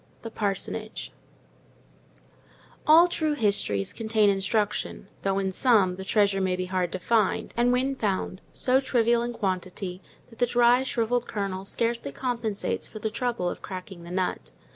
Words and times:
THE 0.23 0.31
PARSONAGE 0.31 1.11
All 2.87 3.07
true 3.07 3.35
histories 3.35 3.93
contain 3.93 4.31
instruction; 4.31 5.07
though, 5.21 5.37
in 5.37 5.51
some, 5.51 5.95
the 5.95 6.03
treasure 6.03 6.41
may 6.41 6.55
be 6.55 6.65
hard 6.65 6.91
to 6.93 6.97
find, 6.99 7.53
and 7.55 7.71
when 7.71 7.95
found, 7.95 8.41
so 8.51 8.79
trivial 8.79 9.21
in 9.21 9.31
quantity, 9.31 10.01
that 10.31 10.39
the 10.39 10.47
dry, 10.47 10.81
shrivelled 10.81 11.27
kernel 11.27 11.65
scarcely 11.65 12.11
compensates 12.11 12.87
for 12.87 12.97
the 12.97 13.11
trouble 13.11 13.47
of 13.47 13.61
cracking 13.61 14.01
the 14.01 14.09
nut. 14.09 14.49